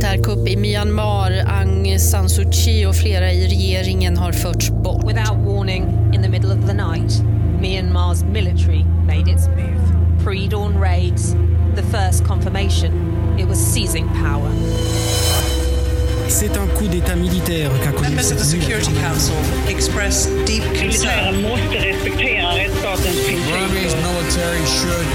[0.00, 1.44] militärkupp i Myanmar.
[1.46, 5.04] Aung San Suu Kyi och flera i regeringen har förts bort.
[5.04, 7.22] Without warning, in the middle of the night,
[7.60, 9.80] Myanmar's military made its move.
[10.24, 11.36] Pre-dawn raids,
[11.76, 12.92] the first confirmation
[13.38, 14.50] it was seizing power.
[16.28, 18.92] C'est un coup d'état militaire qu'a connu Members of the Security.
[19.00, 19.36] Council
[19.68, 21.34] express deep concern.
[21.34, 24.02] Militären måste respektera rättsstatens Burmese principer.
[24.08, 25.08] military should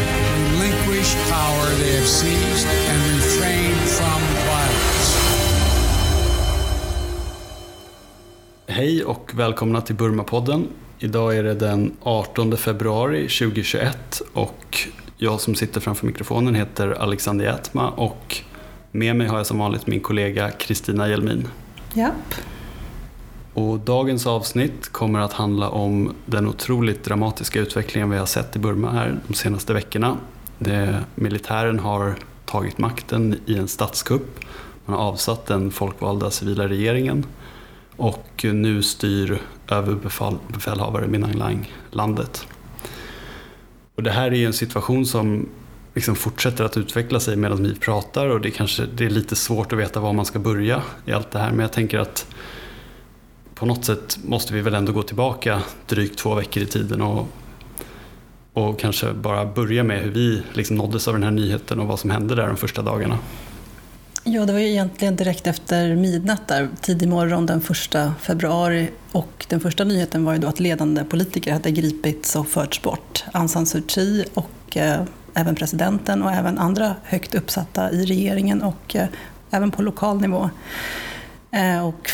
[0.51, 3.74] relinquish power they have seized and refrain
[8.75, 10.67] Hej och välkomna till Burmapodden.
[10.99, 14.77] Idag är det den 18 februari 2021 och
[15.17, 18.37] jag som sitter framför mikrofonen heter Alexander Jätma och
[18.91, 21.47] med mig har jag som vanligt min kollega Kristina Hjelmin.
[21.93, 22.35] Japp.
[23.53, 28.59] Och dagens avsnitt kommer att handla om den otroligt dramatiska utvecklingen vi har sett i
[28.59, 30.17] Burma här de senaste veckorna.
[30.59, 32.15] Det, militären har
[32.45, 34.39] tagit makten i en statskupp.
[34.85, 37.25] Man har avsatt den folkvalda civila regeringen
[37.97, 42.47] och nu styr överbefälhavare Min Aung Hlaing landet.
[43.95, 45.49] Och det här är ju en situation som
[45.93, 49.35] liksom fortsätter att utveckla sig medan vi pratar och det är kanske det är lite
[49.35, 52.27] svårt att veta var man ska börja i allt det här men jag tänker att
[53.55, 57.27] på något sätt måste vi väl ändå gå tillbaka drygt två veckor i tiden och,
[58.53, 61.99] och kanske bara börja med hur vi liksom nåddes av den här nyheten och vad
[61.99, 63.17] som hände där de första dagarna.
[64.27, 68.89] Ja, det var ju egentligen direkt efter midnatt där, tidig morgon den första februari.
[69.11, 73.23] Och den första nyheten var ju då att ledande politiker hade gripits och förts bort.
[73.31, 75.01] Aung San Suu Kyi och eh,
[75.33, 79.07] även presidenten och även andra högt uppsatta i regeringen och eh,
[79.51, 80.49] även på lokal nivå.
[81.51, 82.11] Eh, och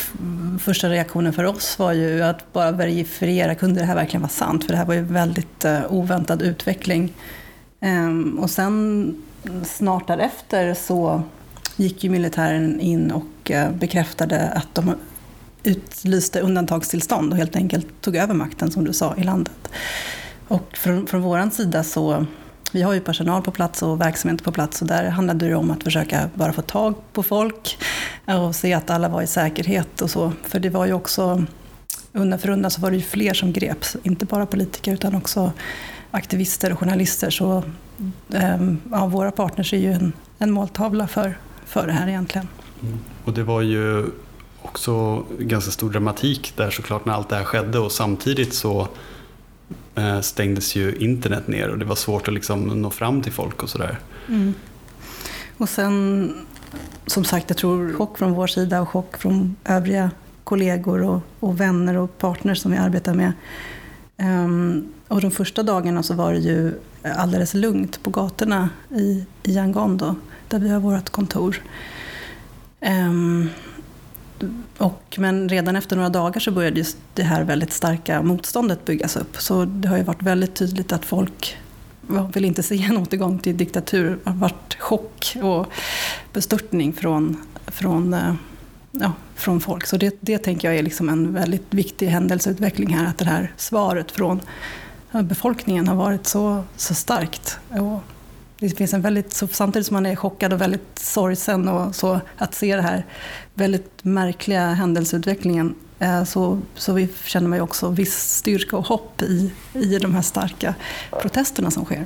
[0.60, 4.64] första reaktionen för oss var ju att bara verifiera, kunde det här verkligen vara sant?
[4.64, 7.14] För det här var ju väldigt eh, oväntad utveckling.
[7.80, 9.16] Ehm, och sen
[9.64, 11.24] snart därefter så
[11.82, 14.96] gick ju militären in och eh, bekräftade att de
[15.64, 19.72] utlyste undantagstillstånd och helt enkelt tog över makten, som du sa, i landet.
[20.48, 22.26] Och från, från vår sida så,
[22.72, 25.72] vi har ju personal på plats och verksamhet på plats och där handlade det om
[25.72, 27.78] att försöka bara få tag på folk
[28.26, 30.34] och se att alla var i säkerhet och så.
[30.44, 31.44] För det var ju också,
[32.14, 35.52] undan för undan så var det ju fler som greps, inte bara politiker utan också
[36.12, 37.30] aktivister och journalister.
[37.30, 37.64] Så
[38.34, 41.38] ehm, ja, våra partners är ju en, en måltavla för,
[41.72, 42.48] för det här egentligen.
[43.26, 44.06] Och det var ju
[44.62, 48.88] också ganska stor dramatik där såklart när allt det här skedde och samtidigt så
[49.96, 53.64] eh, stängdes ju internet ner och det var svårt att liksom nå fram till folk
[53.64, 54.00] och sådär.
[55.58, 56.34] Och sen,
[57.06, 60.12] som sagt, jag tror chock från vår sida och chock från övriga
[60.44, 63.34] kollegor och, och vänner och partners som vi arbetar med.
[64.18, 66.74] Ehm, och de första dagarna så var det ju
[67.04, 70.16] alldeles lugnt på gatorna i, i Yangon då,
[70.52, 71.62] där vi har vårt kontor.
[72.80, 73.50] Ehm,
[74.78, 79.16] och, men redan efter några dagar så började just det här väldigt starka motståndet byggas
[79.16, 79.38] upp.
[79.38, 81.58] Så det har ju varit väldigt tydligt att folk
[82.34, 84.10] vill inte se en återgång till diktatur.
[84.24, 85.66] Det har varit chock och
[86.34, 88.34] bestörtning från, från, eh,
[88.92, 89.86] ja, från folk.
[89.86, 93.06] Så det, det tänker jag är liksom en väldigt viktig händelseutveckling här.
[93.06, 94.42] Att det här svaret från
[95.12, 97.60] befolkningen har varit så, så starkt.
[97.70, 98.04] Och
[98.70, 102.22] det finns en väldigt, så samtidigt som man är chockad och väldigt sorgsen och så,
[102.38, 103.06] att se det här
[103.54, 109.22] väldigt märkliga händelseutvecklingen eh, så, så vi känner man ju också viss styrka och hopp
[109.22, 110.76] i, i de här starka
[111.22, 112.06] protesterna som sker.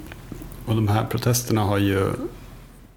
[0.65, 2.09] Och de här protesterna har ju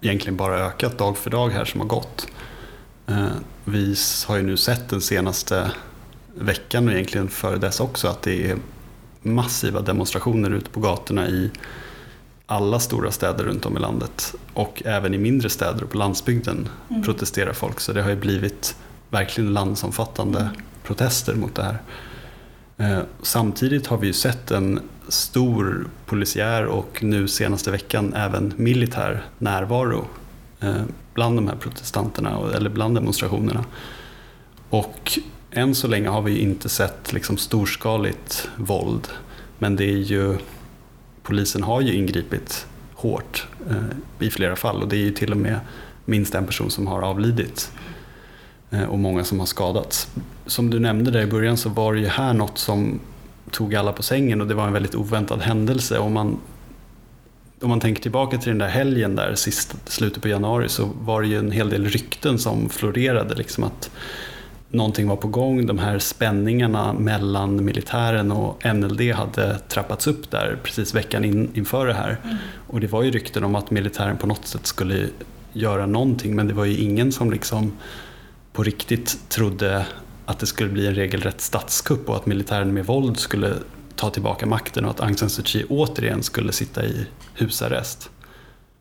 [0.01, 2.27] egentligen bara ökat dag för dag här som har gått.
[3.07, 3.27] Eh,
[3.65, 3.95] vi
[4.27, 5.71] har ju nu sett den senaste
[6.35, 8.57] veckan och egentligen före dess också att det är
[9.21, 11.51] massiva demonstrationer ute på gatorna i
[12.51, 16.69] alla stora städer runt om i landet och även i mindre städer och på landsbygden
[17.05, 17.79] protesterar folk.
[17.79, 18.75] Så det har ju blivit
[19.09, 20.49] verkligen landsomfattande
[20.83, 21.77] protester mot det här.
[22.77, 29.25] Eh, Samtidigt har vi ju sett en stor polisiär och nu senaste veckan även militär
[29.37, 30.07] närvaro
[30.59, 30.83] eh,
[31.13, 33.65] bland de här protestanterna eller bland demonstrationerna.
[34.69, 35.19] Och
[35.51, 39.07] än så länge har vi inte sett liksom storskaligt våld
[39.57, 40.37] men det är ju
[41.23, 45.37] polisen har ju ingripit hårt eh, i flera fall och det är ju till och
[45.37, 45.59] med
[46.05, 47.71] minst en person som har avlidit
[48.69, 50.07] eh, och många som har skadats.
[50.45, 52.99] Som du nämnde där i början så var det ju här något som
[53.51, 55.99] tog alla på sängen och det var en väldigt oväntad händelse.
[55.99, 56.37] Om man,
[57.61, 61.21] om man tänker tillbaka till den där helgen där sist, slutet på januari så var
[61.21, 63.35] det ju en hel del rykten som florerade.
[63.35, 63.91] Liksom att
[64.69, 65.65] någonting var på gång.
[65.65, 71.87] De här spänningarna mellan militären och NLD hade trappats upp där precis veckan in, inför
[71.87, 72.17] det här.
[72.67, 75.07] Och det var ju rykten om att militären på något sätt skulle
[75.53, 77.71] göra någonting men det var ju ingen som liksom
[78.53, 79.85] på riktigt trodde
[80.25, 83.53] att det skulle bli en regelrätt statskupp och att militären med våld skulle
[83.95, 88.09] ta tillbaka makten och att Aung San Suu Kyi återigen skulle sitta i husarrest.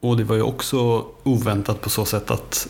[0.00, 2.68] Och det var ju också oväntat på så sätt att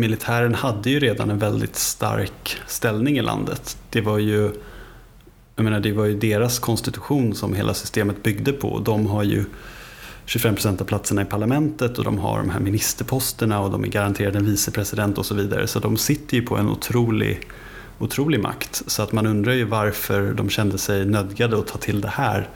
[0.00, 3.76] militären hade ju redan en väldigt stark ställning i landet.
[3.90, 4.50] Det var ju,
[5.56, 8.78] jag menar, det var ju deras konstitution som hela systemet byggde på.
[8.78, 9.44] De har ju
[10.24, 13.88] 25 procent av platserna i parlamentet och de har de här ministerposterna och de är
[13.88, 15.66] garanterade en vicepresident och så vidare.
[15.66, 17.48] Så de sitter ju på en otrolig,
[17.98, 18.82] otrolig makt.
[18.86, 22.48] Så att man undrar ju varför de kände sig nödgade att ta till det här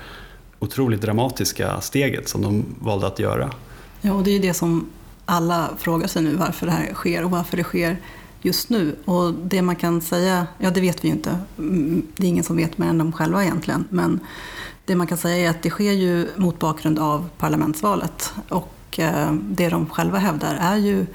[0.58, 3.50] otroligt dramatiska steget som de valde att göra.
[4.00, 4.90] Ja, och det är ju det som
[5.24, 7.96] alla frågar sig nu varför det här sker och varför det sker
[8.42, 8.96] just nu.
[9.04, 12.44] Och det man kan säga, ja det vet vi ju inte, mm, det är ingen
[12.44, 14.20] som vet mer än de själva egentligen, men
[14.84, 18.32] det man kan säga är att det sker ju mot bakgrund av parlamentsvalet.
[18.48, 21.06] Och eh, det de själva hävdar är ju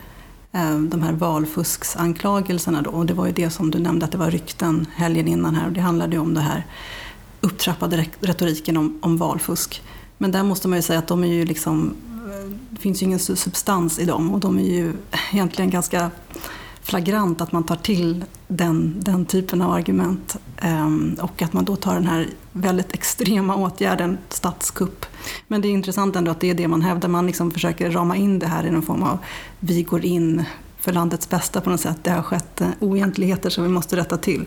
[0.51, 2.89] eh, de här valfusksanklagelserna då.
[2.89, 5.67] Och det var ju det som du nämnde att det var rykten helgen innan här.
[5.67, 6.65] Och det handlade ju om det här
[7.41, 9.81] upptrappade retoriken om, om valfusk.
[10.17, 11.93] Men där måste man ju säga att de är ju liksom
[12.77, 14.93] det finns ju ingen substans i dem och de är ju
[15.31, 16.11] egentligen ganska
[16.81, 21.75] flagrant att man tar till den, den typen av argument ehm, och att man då
[21.75, 25.05] tar den här väldigt extrema åtgärden, statskupp.
[25.47, 28.15] Men det är intressant ändå att det är det man hävdar, man liksom försöker rama
[28.15, 29.17] in det här i någon form av
[29.59, 30.43] vi går in
[30.79, 31.97] för landets bästa på något sätt.
[32.03, 34.45] Det har skett eh, oegentligheter som vi måste rätta till.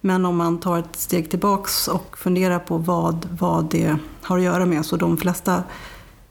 [0.00, 4.44] Men om man tar ett steg tillbaks och funderar på vad, vad det har att
[4.44, 5.62] göra med, så de flesta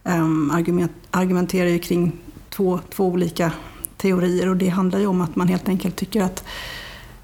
[0.08, 2.12] Ehm, argument, argumenterar ju kring
[2.50, 3.52] två, två olika
[3.98, 6.44] teorier och det handlar ju om att man helt enkelt tycker att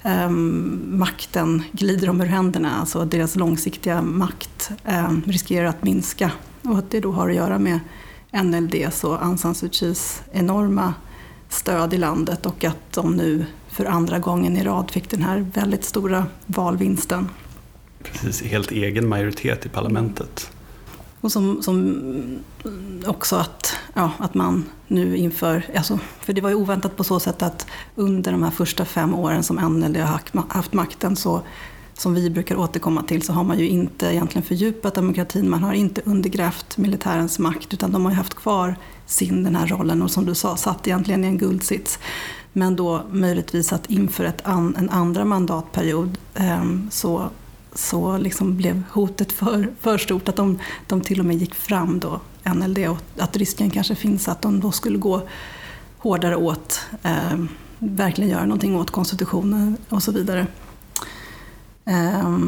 [0.02, 6.30] um, makten glider dem ur händerna, alltså deras långsiktiga makt um, riskerar att minska
[6.62, 7.80] och att det då har att göra med
[8.42, 10.94] NLDs och Aung San Suu Kyis enorma
[11.48, 15.46] stöd i landet och att de nu för andra gången i rad fick den här
[15.54, 17.28] väldigt stora valvinsten.
[18.02, 20.53] Precis, helt egen majoritet i parlamentet.
[21.24, 22.02] Och som, som
[23.06, 27.20] också att, ja, att man nu inför, alltså, för det var ju oväntat på så
[27.20, 31.42] sätt att under de här första fem åren som NLD har haft makten så
[31.94, 35.72] som vi brukar återkomma till så har man ju inte egentligen fördjupat demokratin, man har
[35.72, 38.76] inte undergrävt militärens makt utan de har ju haft kvar
[39.06, 41.98] sin den här rollen och som du sa satt egentligen i en guldsits.
[42.52, 47.30] Men då möjligtvis att inför ett an, en andra mandatperiod eh, så
[47.74, 52.00] så liksom blev hotet för, för stort att de, de till och med gick fram
[52.00, 52.20] då,
[52.54, 55.22] NLD, och att risken kanske finns att de då skulle gå
[55.98, 57.44] hårdare åt, eh,
[57.78, 60.46] verkligen göra någonting åt konstitutionen och så vidare.
[61.84, 62.38] Eh,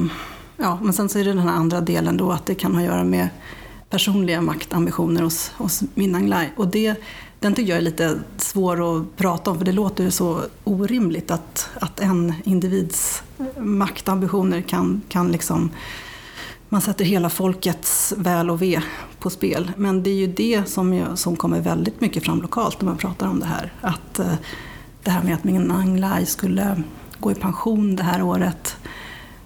[0.57, 2.81] ja, men sen så är det den här andra delen då att det kan ha
[2.81, 3.29] att göra med
[3.91, 6.13] personliga maktambitioner hos, hos Min
[6.57, 6.97] Och det,
[7.41, 11.69] den tycker jag är lite svår att prata om för det låter så orimligt att,
[11.81, 13.23] att en individs
[13.57, 15.71] maktambitioner kan, kan liksom
[16.69, 18.83] man sätter hela folkets väl och ve
[19.19, 19.73] på spel.
[19.77, 22.97] Men det är ju det som, jag, som kommer väldigt mycket fram lokalt när man
[22.97, 23.73] pratar om det här.
[23.81, 24.35] Att eh,
[25.03, 26.83] det här med att Min Anglai skulle
[27.19, 28.77] gå i pension det här året.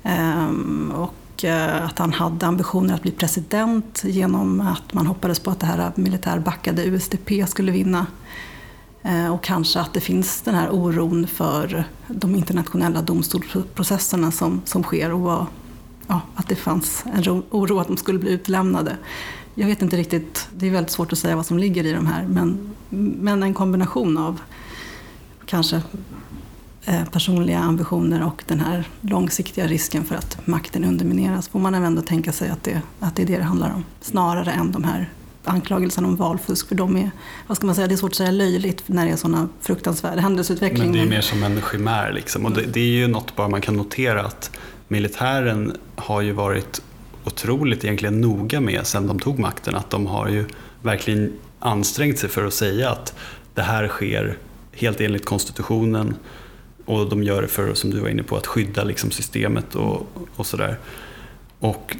[0.02, 5.38] Ehm, och och eh, att han hade ambitioner att bli president genom att man hoppades
[5.40, 8.06] på att det här militärbackade USDP skulle vinna.
[9.02, 14.82] Eh, och kanske att det finns den här oron för de internationella domstolsprocesserna som, som
[14.82, 15.46] sker och var,
[16.06, 18.96] ja, att det fanns en oro att de skulle bli utlämnade.
[19.54, 22.06] Jag vet inte riktigt, det är väldigt svårt att säga vad som ligger i de
[22.06, 22.70] här, men,
[23.20, 24.40] men en kombination av
[25.46, 25.82] kanske
[26.84, 32.02] Eh, personliga ambitioner och den här långsiktiga risken för att makten undermineras får man ändå
[32.02, 33.84] tänka sig att det, att det är det det handlar om.
[34.00, 35.08] Snarare än de här
[35.44, 36.68] anklagelserna om valfusk.
[36.68, 37.10] För de är,
[37.46, 40.20] vad ska man säga, det är svårt att säga löjligt när det är sådana fruktansvärda
[40.20, 40.84] händelseutvecklingar.
[40.84, 42.46] Men det är mer som en chimär liksom.
[42.46, 44.50] Och det, det, är ju något bara man kan notera att
[44.88, 46.82] militären har ju varit
[47.24, 49.74] otroligt egentligen noga med sen de tog makten.
[49.74, 50.44] Att de har ju
[50.82, 53.14] verkligen ansträngt sig för att säga att
[53.54, 54.38] det här sker
[54.72, 56.14] helt enligt konstitutionen
[56.90, 60.06] och de gör det för, som du var inne på, att skydda liksom systemet och,
[60.36, 60.78] och sådär.
[61.58, 61.96] Och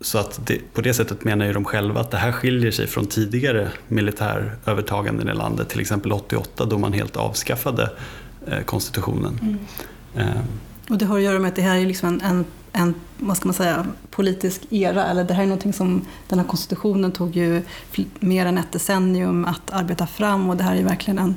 [0.00, 2.86] så att det, på det sättet menar ju de själva att det här skiljer sig
[2.86, 7.90] från tidigare militärövertaganden i landet, till exempel 88 då man helt avskaffade
[8.46, 9.40] eh, konstitutionen.
[9.42, 10.28] Mm.
[10.28, 10.42] Eh.
[10.90, 13.36] Och det har att göra med att det här är liksom en, en, en, vad
[13.36, 17.36] ska man säga, politisk era, eller det här är någonting som den här konstitutionen tog
[17.36, 17.62] ju
[18.20, 21.34] mer än ett decennium att arbeta fram och det här är verkligen en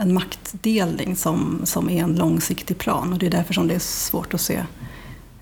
[0.00, 3.78] en maktdelning som, som är en långsiktig plan och det är därför som det är
[3.78, 4.64] svårt att se.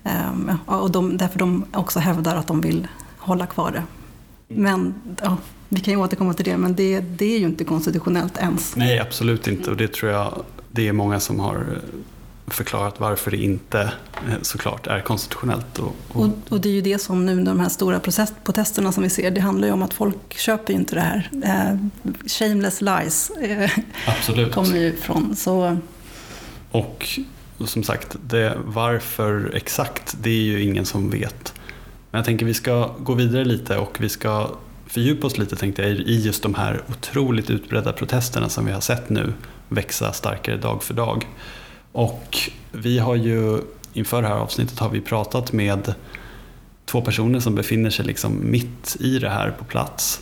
[0.03, 2.87] Um, och de, därför de också hävdar att de vill
[3.17, 3.83] hålla kvar det.
[4.47, 5.37] Men ja,
[5.69, 8.75] vi kan ju återkomma till det, men det, det är ju inte konstitutionellt ens.
[8.75, 9.71] Nej, absolut inte.
[9.71, 11.81] Och det tror jag det är många som har
[12.53, 13.81] förklarat varför det inte
[14.27, 15.79] eh, såklart är konstitutionellt.
[15.79, 16.23] Och, och...
[16.23, 19.09] och, och det är ju det som nu de här stora process, protesterna som vi
[19.09, 21.29] ser, det handlar ju om att folk köper ju inte det här.
[21.43, 21.77] Eh,
[22.27, 23.71] shameless lies eh,
[24.07, 24.53] Absolut.
[24.53, 25.35] kommer ju ifrån.
[25.35, 25.77] Så...
[26.71, 27.07] Och
[27.65, 31.53] som sagt, det, varför exakt, det är ju ingen som vet.
[32.11, 34.49] Men jag tänker vi ska gå vidare lite och vi ska
[34.87, 38.81] fördjupa oss lite tänkte jag, i just de här otroligt utbredda protesterna som vi har
[38.81, 39.33] sett nu
[39.69, 41.27] växa starkare dag för dag.
[41.91, 42.37] Och
[42.71, 43.61] vi har ju
[43.93, 45.93] inför det här avsnittet har vi pratat med
[46.85, 50.21] två personer som befinner sig liksom mitt i det här på plats.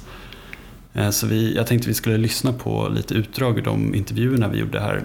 [0.93, 4.59] Eh, så vi, jag tänkte vi skulle lyssna på lite utdrag ur de intervjuerna vi
[4.59, 5.03] gjorde här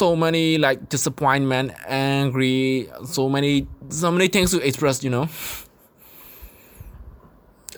[0.00, 5.28] so many like disappointment angry so many so many things to express you know?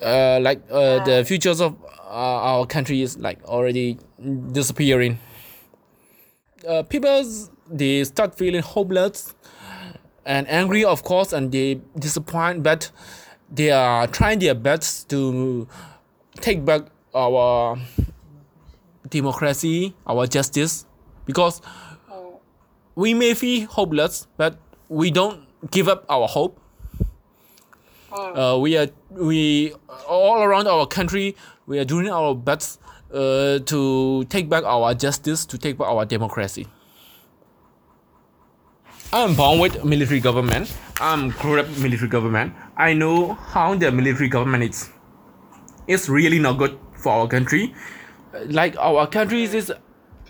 [0.01, 1.77] Uh, like uh, the futures of
[2.13, 3.99] uh, our country is like already
[4.53, 5.19] disappearing.
[6.69, 7.25] Uh, people
[7.71, 9.35] they start feeling hopeless
[10.25, 12.91] and angry of course and they disappoint but
[13.51, 15.67] they are trying their best to
[16.41, 16.83] take back
[17.15, 17.77] our
[19.09, 20.85] democracy our justice
[21.27, 21.61] because
[22.95, 24.59] we may feel hopeless, but
[24.89, 26.59] we don't give up our hope.
[28.13, 29.73] Uh, we are we
[30.07, 31.35] all around our country.
[31.67, 32.81] We are doing our best
[33.13, 36.67] uh, to take back our justice, to take back our democracy.
[39.15, 40.73] I'm born with military government.
[41.01, 42.55] I'm grew up military government.
[42.77, 44.91] I know how the military government is.
[45.87, 47.75] It's really not good for our country.
[48.47, 49.73] Like our country is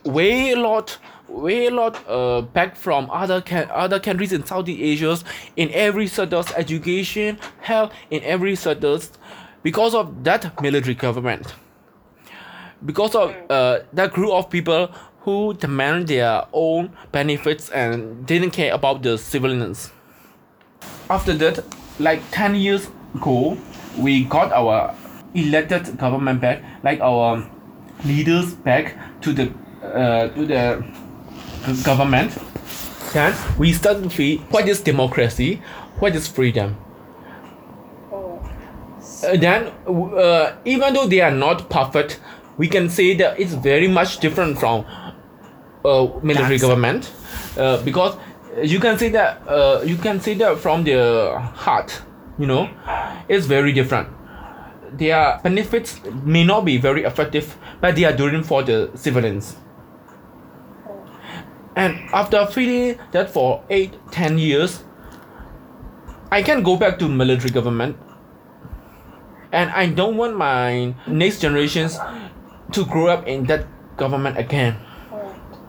[0.05, 0.99] way a lot
[1.33, 5.19] way a lot uh, back from other ca- other countries in Southeast Asia
[5.57, 8.99] in every sector education health in every sector
[9.63, 11.55] because of that military government.
[12.85, 18.75] Because of uh, that group of people who demand their own benefits and didn't care
[18.75, 19.91] about the civilians.
[21.09, 21.65] After that
[22.01, 23.57] like 10 years ago
[23.99, 24.95] we got our
[25.35, 27.49] elected government back like our
[28.05, 29.53] leaders back to the
[29.85, 30.85] uh, to the
[31.85, 32.37] government,
[33.13, 35.63] then we start to feel what is democracy,
[35.99, 36.77] what is freedom.
[38.13, 42.21] Uh, then, uh, even though they are not perfect,
[42.57, 44.85] we can say that it's very much different from
[45.85, 47.13] uh, military That's government,
[47.57, 48.17] uh, because
[48.63, 52.03] you can say that uh, you can say that from the heart,
[52.39, 52.69] you know,
[53.29, 54.09] it's very different.
[54.93, 59.57] Their benefits may not be very effective, but they are doing for the civilians.
[61.77, 64.85] And after feeling that for 8 10 years,
[66.31, 67.97] I can go back to military government.
[69.53, 71.99] And I don't want my next generations
[72.73, 74.77] to grow up in that government again.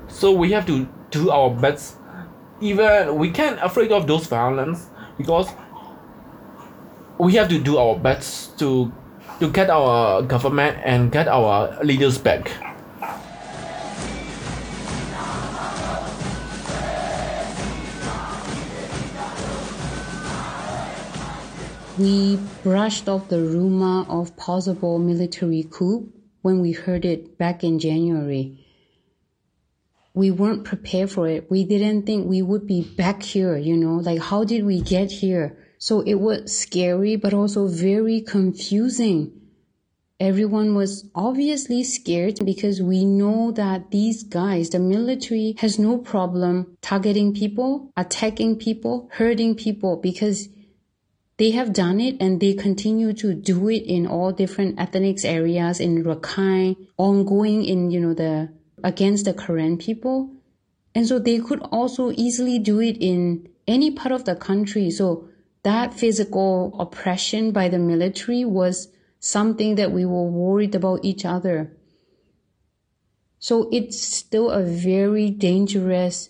[0.08, 1.98] So we have to do our best.
[2.62, 5.50] Even we can't afraid of those violence because
[7.18, 8.92] we have to do our best to
[9.40, 12.52] to get our government and get our leaders back.
[21.98, 27.78] We brushed off the rumor of possible military coup when we heard it back in
[27.78, 28.66] January.
[30.16, 31.52] We weren't prepared for it.
[31.52, 35.12] We didn't think we would be back here, you know, like how did we get
[35.12, 35.56] here?
[35.78, 39.32] So it was scary, but also very confusing.
[40.20, 46.76] Everyone was obviously scared because we know that these guys, the military has no problem
[46.82, 50.48] targeting people, attacking people, hurting people because
[51.38, 55.80] they have done it and they continue to do it in all different ethnic areas
[55.80, 58.50] in Rakhine, ongoing in, you know, the,
[58.84, 60.32] against the Karen people.
[60.94, 64.92] And so they could also easily do it in any part of the country.
[64.92, 65.28] So
[65.64, 71.76] that physical oppression by the military was something that we were worried about each other.
[73.40, 76.30] So it's still a very dangerous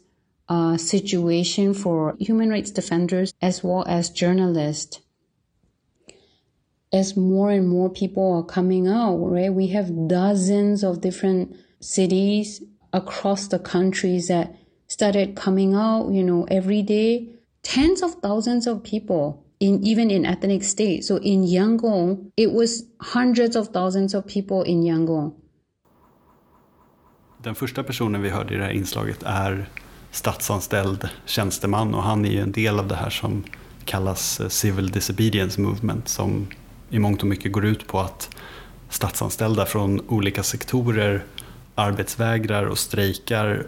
[0.49, 4.99] uh, situation for human rights defenders as well as journalists.
[6.91, 9.53] As more and more people are coming out, right?
[9.53, 14.55] We have dozens of different cities across the countries that
[14.87, 17.29] started coming out, you know, every day
[17.63, 21.07] tens of thousands of people in even in ethnic states.
[21.07, 25.33] So in Yangon, it was hundreds of thousands of people in Yangon.
[27.43, 29.69] Den första personen vi hörde i det här inslaget är
[30.13, 33.43] statsanställd tjänsteman och han är ju en del av det här som
[33.85, 36.47] kallas eh, Civil Disobedience Movement som
[36.89, 38.29] i mångt och mycket går ut på att
[38.89, 41.23] statsanställda från olika sektorer
[41.75, 43.65] arbetsvägrar och strejkar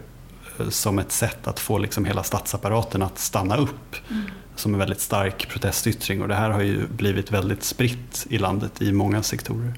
[0.58, 3.96] eh, som ett sätt att få liksom hela statsapparaten att stanna upp.
[4.10, 4.22] Mm.
[4.56, 8.82] Som en väldigt stark protestyttring och det här har ju blivit väldigt spritt i landet
[8.82, 9.74] i många sektorer.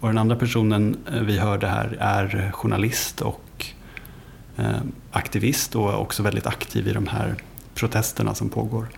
[0.00, 3.47] Och den andra personen eh, vi hörde här är journalist och
[4.58, 7.34] Eh, aktivist och också väldigt aktiv i de här
[7.74, 8.88] protesterna som pågår.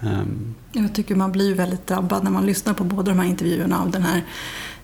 [0.00, 3.82] Ehm, Jag tycker man blir väldigt drabbad när man lyssnar på båda de här intervjuerna
[3.82, 4.24] av den här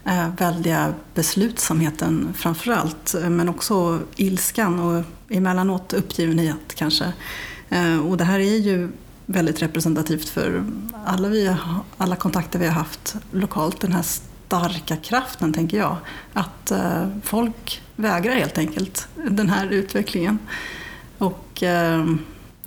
[0.04, 7.12] eh, väldiga beslutsamheten framför allt, eh, men också ilskan och emellanåt uppgivenhet kanske.
[8.08, 8.88] Och det här är ju
[9.26, 10.64] väldigt representativt för
[11.04, 11.56] alla, vi,
[11.96, 14.04] alla kontakter vi har haft lokalt, den här
[14.48, 15.96] starka kraften tänker jag.
[16.32, 20.38] Att eh, folk vägrar helt enkelt den här utvecklingen.
[21.18, 22.06] Och eh,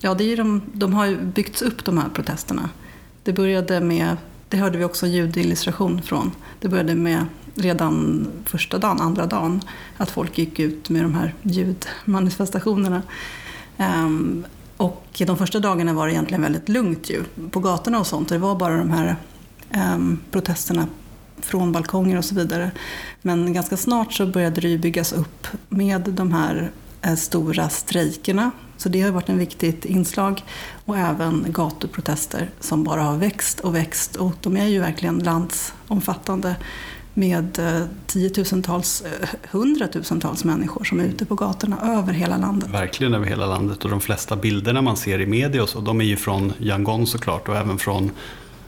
[0.00, 2.68] ja, det är de, de har ju byggts upp de här protesterna.
[3.24, 4.16] Det började med,
[4.48, 9.60] det hörde vi också ljudillustration från, det började med redan första dagen, andra dagen,
[9.96, 13.02] att folk gick ut med de här ljudmanifestationerna.
[13.78, 14.44] Um,
[14.76, 18.28] och de första dagarna var det egentligen väldigt lugnt ju, på gatorna och sånt.
[18.28, 19.16] Det var bara de här
[19.94, 20.86] um, protesterna
[21.44, 22.70] från balkonger och så vidare.
[23.22, 26.70] Men ganska snart så började det ju byggas upp med de här
[27.02, 28.50] eh, stora strejkerna.
[28.76, 30.42] Så det har varit ett viktigt inslag.
[30.84, 34.16] Och även gatuprotester som bara har växt och växt.
[34.16, 36.56] Och de är ju verkligen landsomfattande
[37.14, 42.70] med eh, tiotusentals, eh, hundratusentals människor som är ute på gatorna över hela landet.
[42.70, 46.00] Verkligen över hela landet och de flesta bilderna man ser i media och så, de
[46.00, 48.10] är ju från Yangon såklart och även från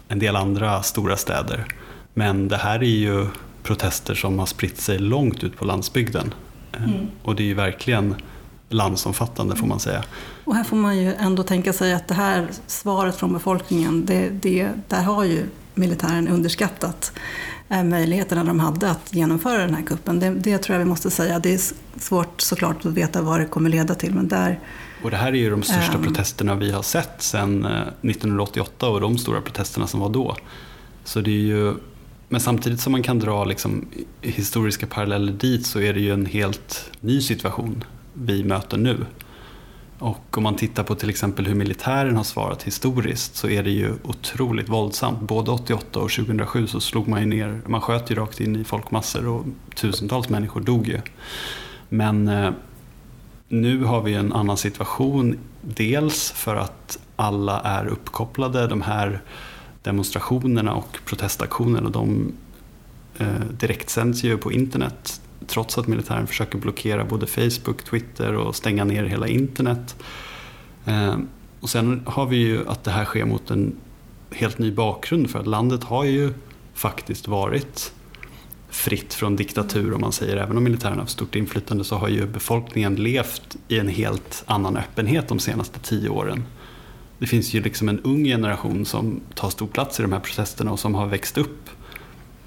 [0.09, 1.67] en del andra stora städer.
[2.15, 3.27] Men det här är ju
[3.63, 6.35] protester som har spritt sig långt ut på landsbygden.
[6.73, 7.07] Eh, mm.
[7.23, 8.15] Och det är ju verkligen
[8.69, 10.05] landsomfattande får man säga.
[10.45, 14.29] Och här får man ju ändå tänka sig att det här svaret från befolkningen, det,
[14.29, 17.13] det, där har ju militären underskattat
[17.69, 20.21] eh, möjligheterna de hade att genomföra den här kuppen.
[20.21, 21.39] Det, det, tror jag vi måste säga.
[21.39, 21.61] Det är
[22.01, 24.15] svårt såklart att veta vad det kommer leda till.
[24.15, 24.61] Men där,
[25.03, 28.93] och det här är ju de största ähm, protesterna vi har sett sedan 1988 eh,
[28.93, 30.37] och de stora protesterna som var då.
[31.05, 31.75] Så det är ju
[32.29, 33.89] men samtidigt som man kan dra liksom
[34.21, 38.97] historiska paralleller dit så är det ju en helt ny situation vi möter nu.
[39.99, 43.71] Och om man tittar på till exempel hur militären har svarat historiskt så är det
[43.71, 45.21] ju otroligt våldsamt.
[45.21, 48.65] Både 88 och 2007 så slog man ju ner, man sköt ju rakt in i
[48.65, 51.01] folkmassor och tusentals människor dog ju.
[51.89, 52.51] Men eh,
[53.49, 55.39] nu har vi en annan situation.
[55.61, 58.67] Dels för att alla är uppkopplade.
[58.67, 59.21] De här
[59.85, 62.33] demonstrationerna och protestaktionerna de
[63.19, 68.85] eh, direktsänds ju på internet trots att militären försöker blockera både Facebook, Twitter och stänga
[68.85, 69.97] ner hela internet.
[70.85, 71.17] Eh,
[71.61, 73.77] och sen har vi ju att det här sker mot en
[74.31, 76.33] helt ny bakgrund för att landet har ju
[76.75, 77.93] faktiskt varit
[78.69, 80.37] fritt från diktatur om man säger.
[80.37, 84.43] Även om militären har haft stort inflytande så har ju befolkningen levt i en helt
[84.47, 86.45] annan öppenhet de senaste tio åren
[87.25, 90.73] det finns ju liksom en ung generation som tar stor plats i de här processerna
[90.73, 91.71] och som har växt upp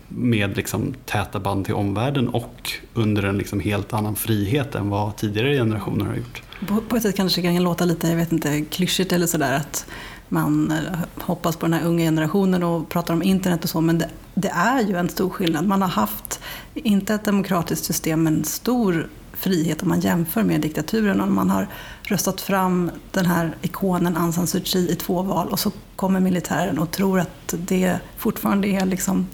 [0.07, 5.15] med liksom täta band till omvärlden och under en liksom helt annan frihet än vad
[5.15, 6.41] tidigare generationer har gjort.
[6.67, 9.53] På, på ett sätt kanske det kan låta lite, jag vet inte, klyschigt eller sådär
[9.53, 9.85] att
[10.29, 13.97] man eh, hoppas på den här unga generationen och pratar om internet och så, men
[13.97, 15.67] det, det är ju en stor skillnad.
[15.67, 16.39] Man har haft,
[16.73, 21.21] inte ett demokratiskt system, men stor frihet om man jämför med diktaturen.
[21.21, 21.67] Om man har
[22.03, 26.19] röstat fram den här ikonen Aung San Suu Kyi i två val och så kommer
[26.19, 29.27] militären och tror att det fortfarande är liksom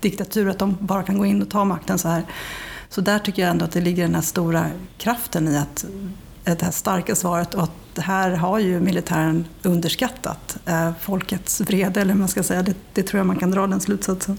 [0.00, 2.22] diktatur, att de bara kan gå in och ta makten så här.
[2.88, 4.66] Så där tycker jag ändå att det ligger den här stora
[4.98, 5.86] kraften i att
[6.44, 10.58] det här starka svaret och att det här har ju militären underskattat.
[10.66, 12.62] Eh, folkets vrede, eller man ska säga.
[12.62, 14.38] Det, det tror jag man kan dra den slutsatsen.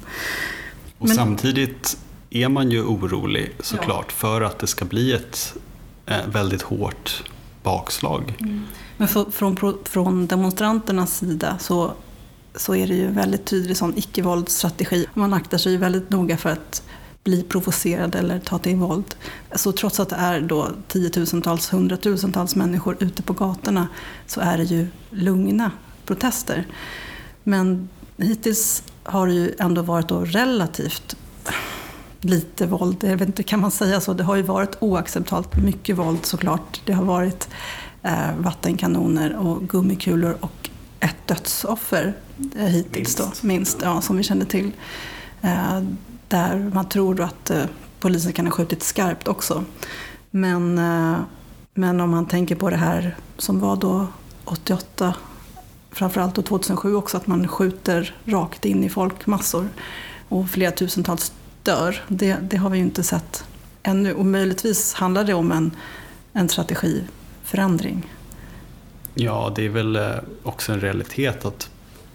[0.97, 1.97] Och Men, samtidigt
[2.29, 4.13] är man ju orolig såklart ja.
[4.15, 5.53] för att det ska bli ett
[6.05, 7.23] eh, väldigt hårt
[7.63, 8.37] bakslag.
[8.39, 8.63] Mm.
[8.97, 11.91] Men för, från, från demonstranternas sida så,
[12.55, 15.05] så är det ju väldigt tydlig sån icke-våldsstrategi.
[15.13, 16.83] Man aktar sig väldigt noga för att
[17.23, 19.15] bli provocerad eller ta till våld.
[19.55, 23.87] Så trots att det är då tiotusentals, hundratusentals människor ute på gatorna
[24.27, 25.71] så är det ju lugna
[26.05, 26.67] protester.
[27.43, 31.15] Men hittills har det ju ändå varit då relativt
[32.21, 32.97] lite våld.
[33.03, 34.13] Jag vet inte, kan man säga så?
[34.13, 36.81] Det har ju varit oacceptabelt mycket våld såklart.
[36.85, 37.49] Det har varit
[38.03, 42.13] eh, vattenkanoner och gummikulor och ett dödsoffer
[42.55, 44.71] eh, hittills då, minst, ja, som vi känner till.
[45.41, 45.81] Eh,
[46.27, 47.63] där man tror då att eh,
[47.99, 49.63] polisen kan ha skjutit skarpt också.
[50.31, 51.19] Men, eh,
[51.73, 54.07] men om man tänker på det här som var då
[54.45, 55.13] 88,
[55.91, 59.69] framförallt då 2007 också, att man skjuter rakt in i folkmassor
[60.29, 61.33] och flera tusentals
[61.69, 62.03] dör.
[62.07, 63.43] Det, det har vi ju inte sett
[63.83, 64.13] ännu.
[64.13, 65.71] Och möjligtvis handlar det om en,
[66.33, 68.13] en strategiförändring.
[69.13, 71.69] Ja, det är väl eh, också en realitet att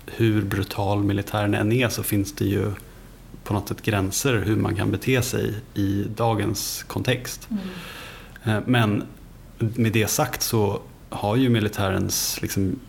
[0.06, 2.72] hur brutal militären än är så finns det ju
[3.44, 7.48] på något sätt gränser hur man kan bete sig i dagens kontext.
[8.44, 8.62] Mm.
[8.66, 9.02] Men
[9.58, 12.80] med det sagt så har ju militärens liksom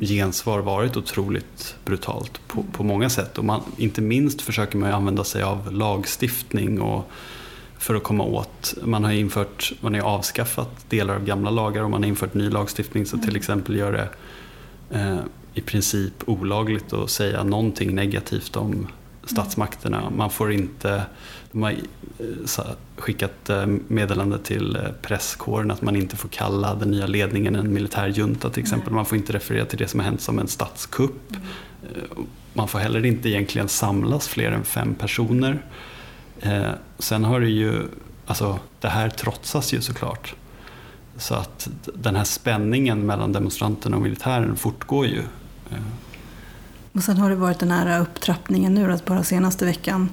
[0.00, 3.38] gensvar varit otroligt brutalt på, på många sätt.
[3.38, 7.10] Och man, inte minst försöker man ju använda sig av lagstiftning och
[7.78, 11.90] för att komma åt, man har infört, man har avskaffat delar av gamla lagar och
[11.90, 13.38] man har infört ny lagstiftning som till mm.
[13.38, 14.08] exempel gör det
[14.98, 15.18] eh,
[15.54, 18.86] i princip olagligt att säga någonting negativt om
[19.24, 20.10] statsmakterna.
[20.16, 21.02] Man får inte,
[21.54, 22.64] de har eh,
[22.96, 27.72] skickat eh, meddelande till eh, presskåren att man inte får kalla den nya ledningen en
[27.72, 28.92] militärjunta till exempel.
[28.92, 31.30] Man får inte referera till det som har hänt som en statskupp.
[31.30, 32.26] Mm.
[32.52, 35.62] Man får heller inte egentligen samlas fler än fem personer.
[36.98, 37.82] Sen har det ju,
[38.26, 40.34] alltså det här trotsas ju såklart.
[41.16, 45.22] Så att den här spänningen mellan demonstranterna och militären fortgår ju.
[46.92, 50.08] Och sen har det varit den här upptrappningen nu, bara senaste veckan.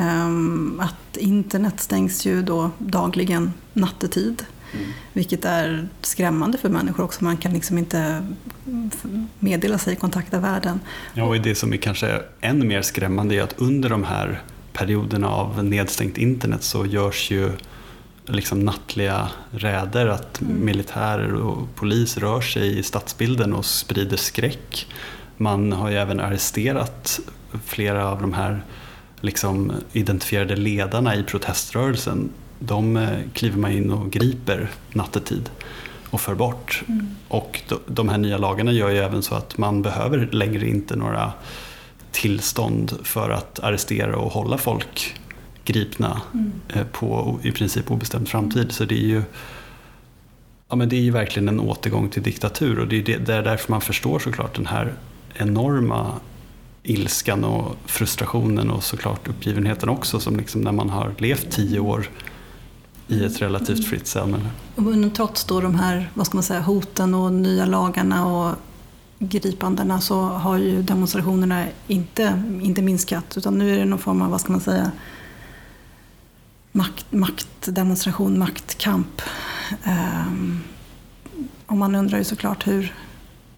[0.00, 4.44] Um, att internet stängs ju då dagligen nattetid.
[4.74, 4.86] Mm.
[5.12, 7.24] Vilket är skrämmande för människor också.
[7.24, 8.26] Man kan liksom inte
[9.38, 10.80] meddela sig, kontakta världen.
[11.14, 15.28] Ja, och det som är kanske än mer skrämmande är att under de här perioderna
[15.28, 17.52] av nedstängt internet så görs ju
[18.26, 20.64] liksom nattliga räder, att mm.
[20.64, 24.86] militärer och polis rör sig i stadsbilden och sprider skräck.
[25.36, 27.20] Man har ju även arresterat
[27.64, 28.62] flera av de här
[29.20, 32.28] liksom identifierade ledarna i proteströrelsen.
[32.58, 35.50] De eh, kliver man in och griper nattetid
[36.10, 36.82] och för bort.
[36.88, 37.06] Mm.
[37.28, 41.32] Och de här nya lagarna gör ju även så att man behöver längre inte några
[42.12, 45.14] tillstånd för att arrestera och hålla folk
[45.64, 46.52] gripna mm.
[46.68, 48.72] Eh, på i princip obestämd framtid.
[48.72, 49.22] Så det är ju
[50.68, 53.42] ja, men det är ju verkligen en återgång till diktatur och det är, det, är
[53.42, 54.92] därför man förstår såklart den här
[55.34, 56.12] enorma
[56.86, 62.08] ilskan och frustrationen och såklart uppgivenheten också som liksom när man har levt tio år
[63.08, 64.50] i ett relativt fritt samhälle.
[64.74, 68.54] Men trots då de här vad ska man säga, hoten och nya lagarna och
[69.18, 74.30] gripandena så har ju demonstrationerna inte, inte minskat utan nu är det någon form av,
[74.30, 74.90] vad ska man säga,
[76.72, 79.22] makt, maktdemonstration, maktkamp.
[79.84, 80.60] Um,
[81.66, 82.94] och man undrar ju såklart hur,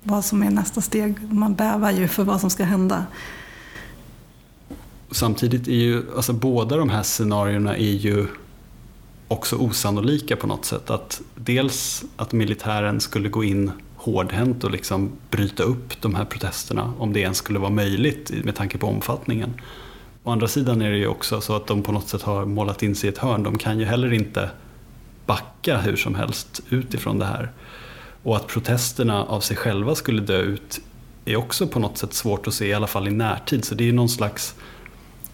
[0.09, 1.33] vad som är nästa steg.
[1.33, 3.07] Man bävar ju för vad som ska hända.
[5.11, 8.27] Samtidigt är ju, alltså båda de här scenarierna är ju
[9.29, 10.91] också osannolika på något sätt.
[10.91, 16.93] Att dels att militären skulle gå in hårdhänt och liksom bryta upp de här protesterna
[16.99, 19.61] om det ens skulle vara möjligt med tanke på omfattningen.
[20.25, 22.83] Å andra sidan är det ju också så att de på något sätt har målat
[22.83, 23.43] in sig i ett hörn.
[23.43, 24.51] De kan ju heller inte
[25.27, 27.53] backa hur som helst utifrån det här.
[28.29, 30.81] Och att protesterna av sig själva skulle dö ut
[31.25, 33.65] är också på något sätt svårt att se, i alla fall i närtid.
[33.65, 34.55] Så det är någon slags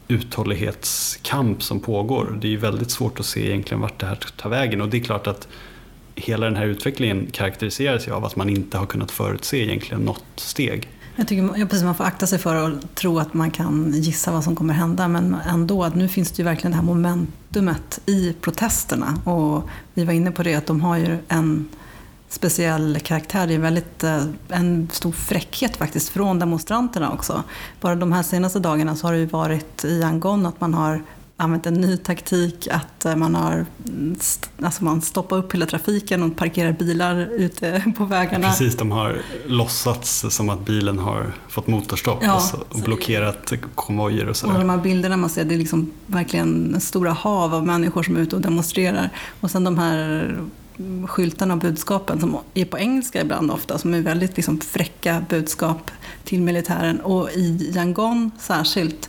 [0.09, 2.38] uthållighetskamp som pågår.
[2.40, 4.80] Det är ju väldigt svårt att se egentligen vart det här tar vägen.
[4.80, 5.48] Och det är klart att
[6.14, 10.24] hela den här utvecklingen karaktäriseras ju av att man inte har kunnat förutse egentligen något
[10.37, 10.88] steg.
[11.16, 14.44] Jag tycker precis, man får akta sig för att tro att man kan gissa vad
[14.44, 18.33] som kommer hända men ändå, att nu finns det ju verkligen det här momentumet i
[18.40, 19.18] protesterna.
[19.24, 21.68] Och vi var inne på det att de har ju en
[22.35, 23.47] speciell karaktär.
[23.47, 27.42] Det är väldigt, eh, en stor fräckhet faktiskt från demonstranterna också.
[27.81, 31.03] Bara de här senaste dagarna så har det ju varit i Yangon att man har
[31.37, 33.66] använt en ny taktik att eh, man har
[34.62, 38.49] alltså man stoppar upp hela trafiken och parkerar bilar ute på vägarna.
[38.49, 39.16] Precis, de har
[39.47, 44.55] låtsats som att bilen har fått motorstopp ja, och blockerat konvojer och sådär.
[44.55, 48.16] Och de här bilderna man ser, det är liksom verkligen stora hav av människor som
[48.16, 49.11] är ute och demonstrerar.
[49.40, 50.37] Och sen de här
[51.06, 55.90] skyltarna och budskapen som är på engelska ibland ofta, som är väldigt liksom fräcka budskap
[56.24, 57.00] till militären.
[57.00, 59.08] Och i Yangon särskilt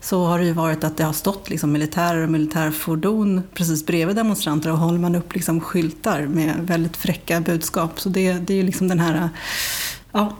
[0.00, 4.16] så har det ju varit att det har stått liksom militärer och militärfordon precis bredvid
[4.16, 8.00] demonstranter och håller man upp liksom skyltar med väldigt fräcka budskap.
[8.00, 9.28] Så det, det är ju liksom den här
[10.12, 10.36] ja,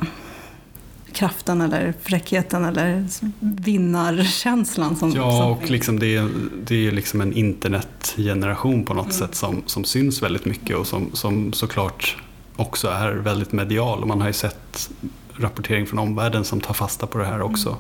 [1.12, 3.07] kraften eller fräckheten eller
[3.40, 4.97] vinnarkänslan.
[4.97, 6.29] Som, ja, och liksom det, är,
[6.64, 9.16] det är liksom en internetgeneration på något mm.
[9.16, 12.16] sätt som, som syns väldigt mycket och som, som såklart
[12.57, 14.90] också är väldigt medial och man har ju sett
[15.33, 17.77] rapportering från omvärlden som tar fasta på det här också.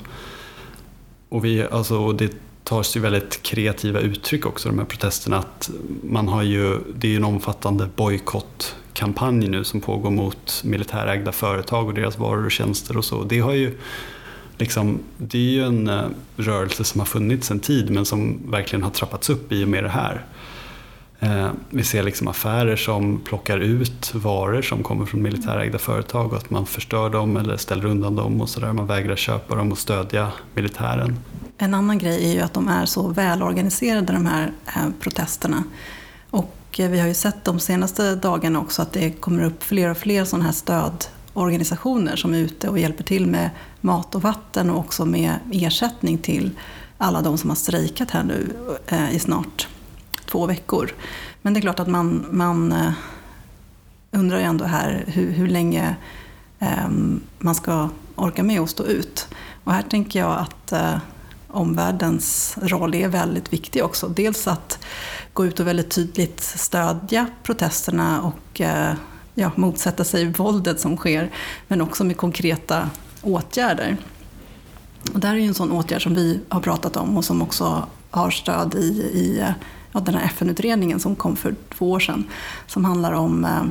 [1.28, 5.38] Och vi, alltså, det tar sig väldigt kreativa uttryck också, de här protesterna.
[5.38, 5.70] Att
[6.02, 11.86] man har ju, det är ju en omfattande bojkottkampanj nu som pågår mot militärägda företag
[11.86, 13.24] och deras varor och tjänster och så.
[13.24, 13.78] Det, har ju,
[14.58, 16.04] liksom, det är ju en eh,
[16.36, 19.84] rörelse som har funnits en tid men som verkligen har trappats upp i och med
[19.84, 20.24] det här.
[21.20, 26.38] Eh, vi ser liksom affärer som plockar ut varor som kommer från militärägda företag och
[26.38, 28.72] att man förstör dem eller ställer undan dem och sådär.
[28.72, 31.18] Man vägrar köpa dem och stödja militären.
[31.58, 35.64] En annan grej är ju att de är så välorganiserade de här eh, protesterna.
[36.30, 39.90] Och eh, vi har ju sett de senaste dagarna också att det kommer upp fler
[39.90, 43.50] och fler sådana här stödorganisationer som är ute och hjälper till med
[43.80, 46.50] mat och vatten och också med ersättning till
[46.98, 48.52] alla de som har strejkat här nu
[48.86, 49.68] eh, i snart
[50.30, 50.90] två veckor.
[51.42, 52.92] Men det är klart att man, man eh,
[54.12, 55.96] undrar ju ändå här hur, hur länge
[56.58, 59.28] ehm, man ska orka med att stå ut.
[59.64, 60.96] Och här tänker jag att eh,
[61.48, 64.08] omvärldens roll är väldigt viktig också.
[64.08, 64.78] Dels att
[65.32, 68.94] gå ut och väldigt tydligt stödja protesterna och eh,
[69.34, 71.30] ja, motsätta sig våldet som sker,
[71.68, 72.90] men också med konkreta
[73.22, 73.96] åtgärder.
[75.14, 77.42] Och det här är ju en sån åtgärd som vi har pratat om och som
[77.42, 79.50] också har stöd i, i eh,
[79.92, 82.24] ja, den här FN-utredningen som kom för två år sedan,
[82.66, 83.62] som handlar om eh,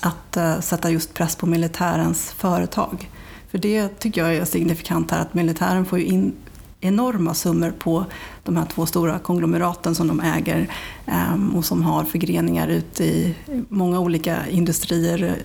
[0.00, 3.10] att eh, sätta just press på militärens företag.
[3.50, 6.32] För det tycker jag är signifikant här, att militären får ju in
[6.80, 8.04] enorma summor på
[8.44, 10.68] de här två stora konglomeraten som de äger
[11.06, 13.34] eh, och som har förgreningar ute i
[13.68, 15.36] många olika industrier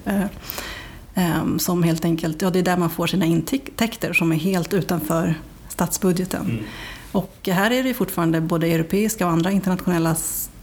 [1.57, 5.35] som helt enkelt, ja det är där man får sina intäkter som är helt utanför
[5.69, 6.45] statsbudgeten.
[6.45, 6.63] Mm.
[7.11, 10.15] Och här är det fortfarande både europeiska och andra internationella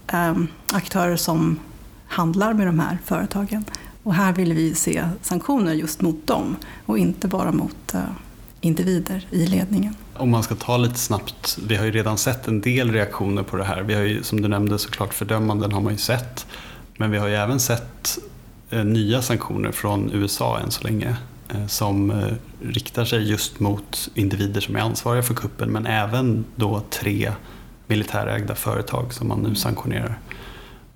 [0.07, 1.59] ehm, aktörer som
[2.07, 3.65] handlar med de här företagen.
[4.03, 8.01] Och här vill vi se sanktioner just mot dem och inte bara mot eh,
[8.61, 9.97] individer i ledningen.
[10.15, 13.57] Om man ska ta lite snabbt, vi har ju redan sett en del reaktioner på
[13.57, 13.83] det här.
[13.83, 16.47] Vi har ju, som du nämnde såklart fördömanden har man ju sett.
[16.97, 18.19] Men vi har ju även sett
[18.71, 21.17] eh, nya sanktioner från USA än så länge.
[21.49, 26.45] Eh, som eh, riktar sig just mot individer som är ansvariga för kuppen men även
[26.57, 27.33] då tre
[27.87, 30.19] militärägda företag som man nu sanktionerar.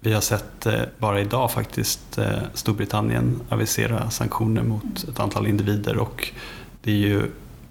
[0.01, 2.19] Vi har sett eh, bara idag faktiskt
[2.55, 6.29] Storbritannien avisera sanktioner mot ett antal individer och
[6.83, 7.23] det är ju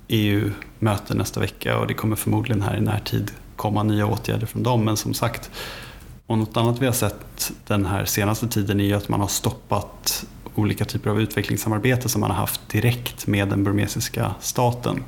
[0.07, 4.85] EU-möte nästa vecka och det kommer förmodligen här i närtid komma nya åtgärder från dem.
[4.85, 5.49] Men som sagt,
[6.27, 9.27] och något annat vi har sett den här senaste tiden är ju att man har
[9.27, 10.25] stoppat
[10.57, 15.03] olika typer av utvecklingssamarbete som man har haft direkt med den burmesiska staten.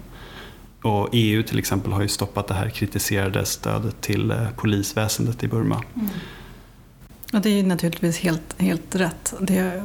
[0.81, 5.47] Och EU till exempel har ju stoppat det här kritiserade stödet till eh, polisväsendet i
[5.47, 5.83] Burma.
[5.95, 6.09] Mm.
[7.33, 9.33] Och det är naturligtvis helt, helt rätt.
[9.39, 9.83] Det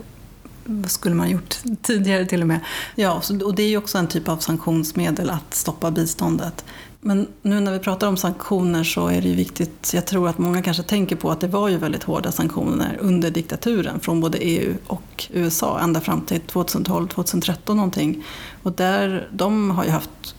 [0.86, 2.60] skulle man gjort tidigare till och med.
[2.94, 6.64] Ja, och det är ju också en typ av sanktionsmedel att stoppa biståndet.
[7.06, 10.38] Men nu när vi pratar om sanktioner så är det ju viktigt, jag tror att
[10.38, 14.38] många kanske tänker på att det var ju väldigt hårda sanktioner under diktaturen från både
[14.38, 18.24] EU och USA ända fram till 2012-2013 någonting.
[18.62, 20.34] Och där, de har ju haft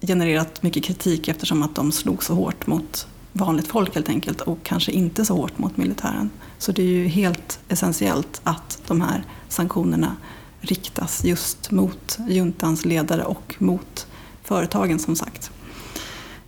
[0.00, 4.58] genererat mycket kritik eftersom att de slog så hårt mot vanligt folk helt enkelt och
[4.62, 6.30] kanske inte så hårt mot militären.
[6.58, 10.16] Så det är ju helt essentiellt att de här sanktionerna
[10.60, 14.06] riktas just mot juntans ledare och mot
[14.42, 15.50] företagen som sagt.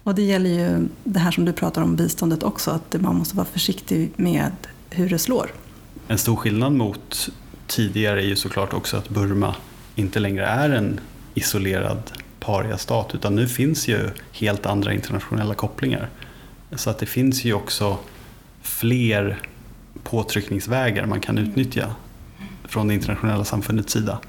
[0.06, 3.36] Och det gäller ju det här som du pratar om biståndet också, att man måste
[3.36, 4.52] vara försiktig med
[4.90, 5.50] hur det slår.
[6.08, 7.28] En stor skillnad mot
[7.66, 9.54] tidigare är ju såklart också att Burma
[9.94, 11.00] inte längre är en
[11.34, 12.02] isolerad
[12.40, 16.08] pariastat utan nu finns ju helt andra internationella kopplingar.
[16.72, 17.98] Så att det finns ju också
[18.62, 19.42] fler
[20.02, 21.94] påtryckningsvägar man kan utnyttja
[22.64, 24.20] från det internationella samfundets sida.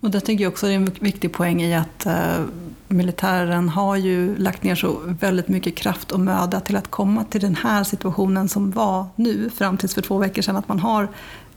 [0.00, 2.44] Och det tycker jag också är en viktig poäng i att eh,
[2.88, 7.40] militären har ju lagt ner så väldigt mycket kraft och möda till att komma till
[7.40, 11.08] den här situationen som var nu, fram tills för två veckor sedan, att man har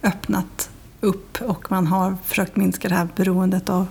[0.03, 0.69] öppnat
[1.01, 3.87] upp och man har försökt minska det här beroendet av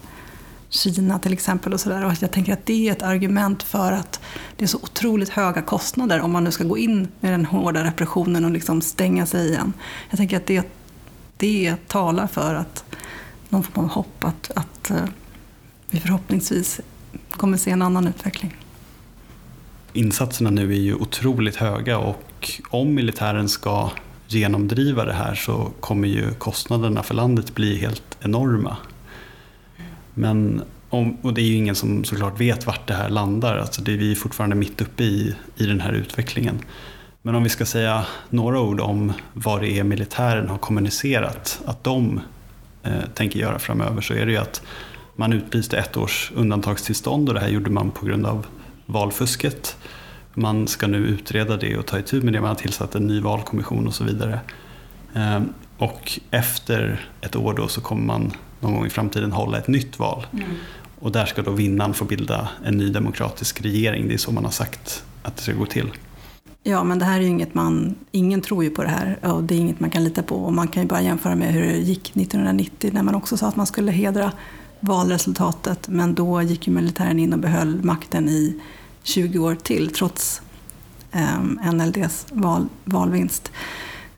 [0.69, 1.73] Kina till exempel.
[1.73, 2.05] Och, så där.
[2.05, 4.21] och jag tänker att det är ett argument för att
[4.57, 7.85] det är så otroligt höga kostnader om man nu ska gå in med den hårda
[7.85, 9.73] repressionen och liksom stänga sig igen.
[10.11, 10.69] Jag tänker att det,
[11.37, 12.85] det talar för att
[13.49, 15.05] någon form av hopp att, att eh,
[15.91, 16.81] vi förhoppningsvis
[17.39, 18.57] kommer se en annan utveckling.
[19.93, 23.91] Insatserna nu är ju otroligt höga och om militären ska
[24.29, 28.77] genomdriva det här så kommer ju kostnaderna för landet bli helt enorma.
[30.15, 33.57] Men, om, och det är ju ingen som såklart vet vart det här landar.
[33.57, 36.59] Alltså det är vi fortfarande mitt uppe i, i den här utvecklingen.
[37.23, 41.85] Men om vi ska säga några ord om vad det är militären har kommunicerat att
[41.85, 42.21] de
[42.83, 44.63] eh, tänker göra framöver så är det ju att
[45.19, 48.47] man utlyste ett års undantagstillstånd och det här gjorde man på grund av
[48.87, 49.77] valfusket.
[50.35, 52.41] Man ska nu utreda det och ta itu med det.
[52.41, 54.41] Man har tillsatt en ny valkommission och så vidare.
[55.15, 59.69] Ehm, och efter ett år då så kommer man någon gång i framtiden hålla ett
[59.69, 60.27] nytt val.
[60.33, 60.45] Mm.
[61.01, 64.09] Och där ska då vinnaren få bilda en ny demokratisk regering.
[64.09, 65.91] Det är så man har sagt att det ska gå till.
[66.63, 69.43] Ja, men det här är ju inget man, ingen tror ju på det här och
[69.43, 70.37] det är inget man kan lita på.
[70.37, 73.49] Och man kan ju bara jämföra med hur det gick 1990 när man också sa
[73.49, 74.33] att man skulle hedra
[74.81, 75.89] valresultatet.
[75.89, 78.61] Men då gick ju militären in och behöll makten i
[79.03, 80.43] 20 år till trots
[81.13, 83.53] eh, NLDs val, valvinst.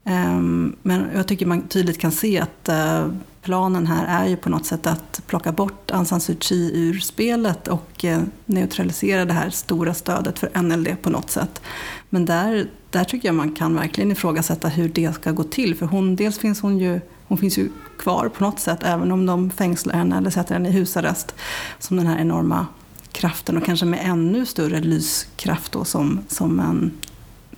[0.05, 0.41] Eh,
[0.83, 3.09] men jag tycker man tydligt kan se att eh,
[3.43, 6.99] planen här är ju på något sätt att plocka bort Aung San Suu Kyi ur
[6.99, 11.63] spelet och eh, neutralisera det här stora stödet för NLD på något sätt.
[12.09, 15.75] Men där, där tycker jag man kan verkligen ifrågasätta hur det ska gå till.
[15.75, 19.27] För hon, dels finns hon ju hon finns ju kvar på något sätt, även om
[19.27, 21.35] de fängslar henne eller sätter henne i husarrest.
[21.79, 22.67] Som den här enorma
[23.13, 26.93] kraften och kanske med ännu större lyskraft då, som, som en,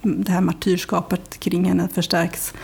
[0.02, 2.54] det här martyrskapet kring henne förstärks.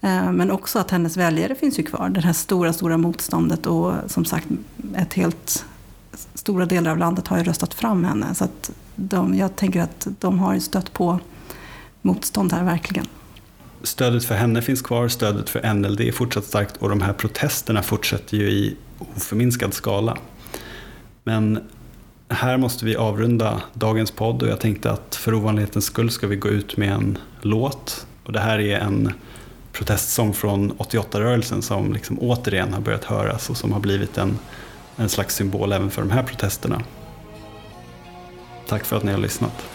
[0.00, 2.08] Eh, men också att hennes väljare finns ju kvar.
[2.08, 4.46] Det här stora, stora motståndet och som sagt,
[4.96, 5.64] ett helt,
[6.34, 8.34] stora delar av landet har ju röstat fram henne.
[8.34, 11.18] Så att de, jag tänker att de har ju stött på
[12.02, 13.06] motstånd här verkligen.
[13.82, 17.82] Stödet för henne finns kvar, stödet för NLD är fortsatt starkt och de här protesterna
[17.82, 18.76] fortsätter ju i
[19.16, 20.16] oförminskad skala.
[21.24, 21.58] Men
[22.28, 26.36] här måste vi avrunda dagens podd och jag tänkte att för ovanlighetens skull ska vi
[26.36, 28.06] gå ut med en låt.
[28.24, 29.12] Och det här är en
[29.72, 34.38] protestsång från 88-rörelsen som liksom återigen har börjat höras och som har blivit en,
[34.96, 36.82] en slags symbol även för de här protesterna.
[38.68, 39.66] Tack för att ni har lyssnat.